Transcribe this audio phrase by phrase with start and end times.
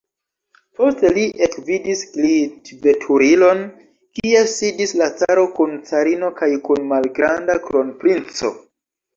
[0.77, 3.61] Poste ni ekvidis glitveturilon,
[4.21, 8.53] kie sidis la caro kun carino kaj kun malgranda kronprinco.